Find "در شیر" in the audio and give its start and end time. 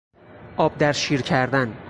0.77-1.21